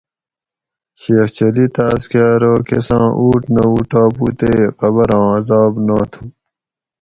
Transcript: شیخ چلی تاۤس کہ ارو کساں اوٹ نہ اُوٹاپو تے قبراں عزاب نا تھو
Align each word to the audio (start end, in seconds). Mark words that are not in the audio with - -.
شیخ 1.01 1.27
چلی 1.37 1.65
تاۤس 1.75 2.03
کہ 2.11 2.21
ارو 2.31 2.53
کساں 2.67 3.07
اوٹ 3.19 3.41
نہ 3.53 3.63
اُوٹاپو 3.71 4.27
تے 4.39 4.51
قبراں 4.79 5.25
عزاب 5.35 5.73
نا 5.87 5.97
تھو 6.11 6.23